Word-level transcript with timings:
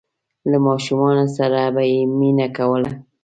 له 0.49 0.57
ماشومانو 0.67 1.25
سره 1.37 1.59
به 1.75 1.83
یې 1.91 1.99
مینه 2.19 2.47
کوله. 2.57 2.91